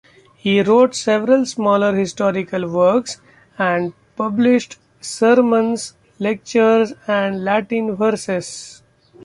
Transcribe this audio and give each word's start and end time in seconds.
He 0.35 0.63
wrote 0.63 0.95
several 0.95 1.45
smaller 1.45 1.93
historical 1.95 2.67
works, 2.67 3.21
and 3.59 3.93
published 4.15 4.79
sermons, 4.99 5.93
lectures 6.17 6.93
and 7.05 7.43
Latin 7.43 7.95
verses. 7.95 8.81